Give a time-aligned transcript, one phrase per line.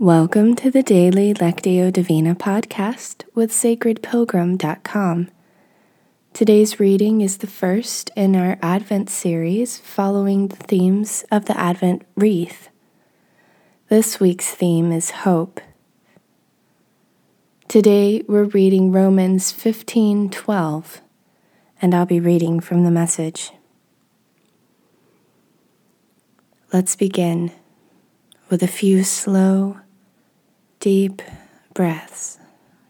[0.00, 5.28] Welcome to the daily Lectio Divina podcast with sacredpilgrim.com.
[6.32, 12.06] Today's reading is the first in our Advent series following the themes of the Advent
[12.14, 12.68] wreath.
[13.88, 15.60] This week's theme is hope.
[17.66, 21.00] Today we're reading Romans 15:12
[21.82, 23.50] and I'll be reading from the message.
[26.72, 27.50] Let's begin
[28.48, 29.78] with a few slow,
[30.80, 31.22] deep
[31.74, 32.38] breaths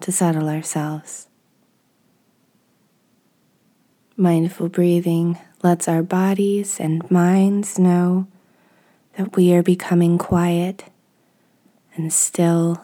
[0.00, 1.28] to settle ourselves.
[4.16, 8.26] Mindful breathing lets our bodies and minds know
[9.16, 10.84] that we are becoming quiet
[11.94, 12.80] and still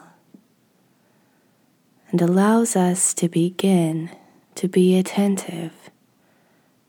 [2.11, 4.11] and allows us to begin
[4.53, 5.89] to be attentive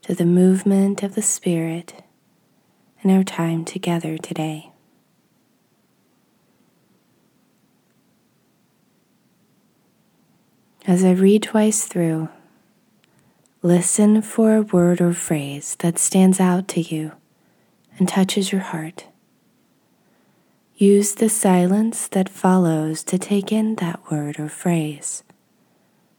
[0.03, 2.03] to the movement of the Spirit
[3.01, 4.71] in our time together today.
[10.87, 12.29] As I read twice through,
[13.63, 17.13] listen for a word or phrase that stands out to you
[17.97, 19.07] and touches your heart.
[20.75, 25.23] Use the silence that follows to take in that word or phrase.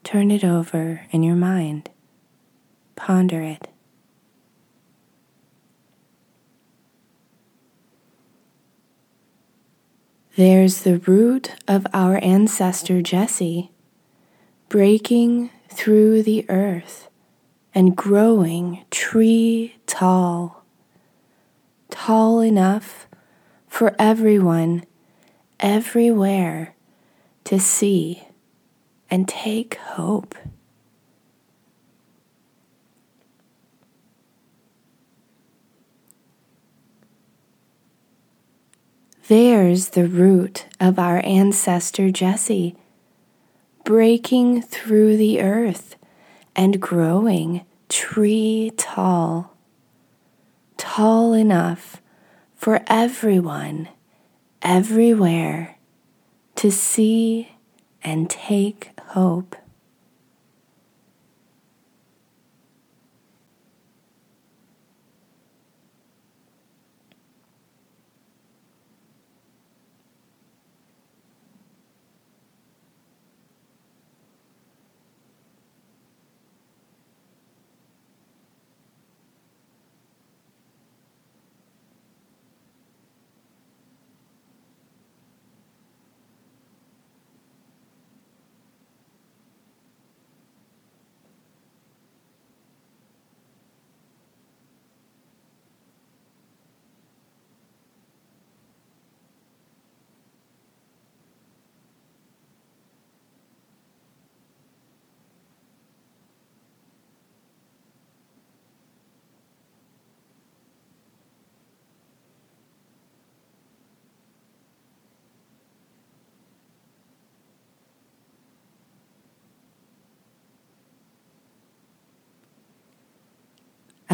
[0.03, 1.89] Turn it over in your mind.
[2.97, 3.69] Ponder it.
[10.37, 13.71] There's the root of our ancestor Jesse
[14.77, 17.09] breaking through the earth
[17.75, 20.67] and growing tree tall,
[21.89, 23.09] tall enough
[23.67, 24.85] for everyone,
[25.61, 26.75] everywhere
[27.43, 28.23] to see
[29.11, 30.35] and take hope.
[39.27, 42.77] There's the root of our ancestor Jesse,
[43.87, 45.95] breaking through the earth
[46.57, 49.57] and growing tree tall,
[50.77, 52.03] tall enough
[52.57, 53.89] for everyone,
[54.61, 55.77] everywhere
[56.57, 57.53] to see
[58.03, 59.55] and take hope.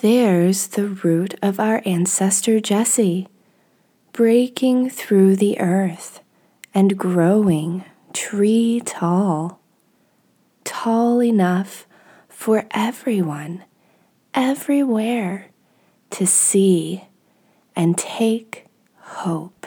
[0.00, 3.26] There's the root of our ancestor Jesse,
[4.12, 6.20] breaking through the earth
[6.72, 9.58] and growing tree tall,
[10.62, 11.88] tall enough
[12.28, 13.64] for everyone,
[14.34, 15.48] everywhere
[16.10, 17.08] to see
[17.74, 18.66] and take
[18.98, 19.66] hope.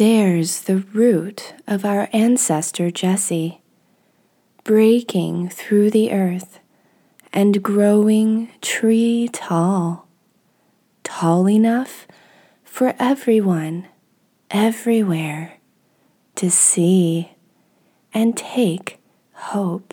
[0.00, 3.60] There's the root of our ancestor Jesse,
[4.64, 6.58] breaking through the earth
[7.34, 10.08] and growing tree tall,
[11.04, 12.06] tall enough
[12.64, 13.88] for everyone,
[14.50, 15.58] everywhere
[16.36, 17.32] to see
[18.14, 18.98] and take
[19.34, 19.92] hope.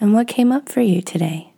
[0.00, 1.52] and what came up for you today.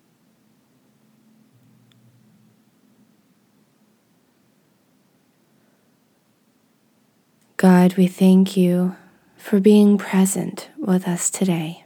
[7.56, 8.96] God, we thank you
[9.36, 11.84] for being present with us today.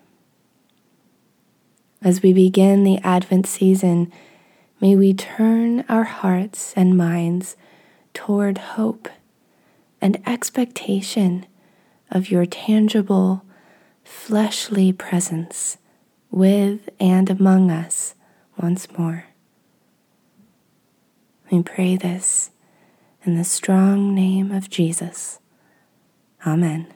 [2.02, 4.10] As we begin the Advent season,
[4.80, 7.56] may we turn our hearts and minds
[8.14, 9.08] toward hope
[10.00, 11.46] and expectation
[12.10, 13.44] of your tangible,
[14.02, 15.78] fleshly presence
[16.30, 18.14] with and among us
[18.56, 19.26] once more.
[21.50, 22.50] We pray this
[23.24, 25.40] in the strong name of Jesus.
[26.46, 26.86] Amen.